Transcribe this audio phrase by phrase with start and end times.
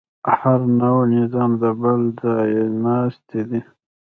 [0.41, 3.61] هر نوی نظام د بل ځایناستی دی.